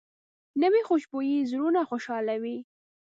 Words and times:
نوې 0.61 0.81
خوشبويي 0.87 1.47
زړونه 1.51 1.81
خوشحالوي 1.89 2.57